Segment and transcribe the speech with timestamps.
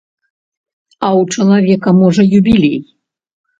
[1.01, 2.77] А ў чалавека, можа, юбілей!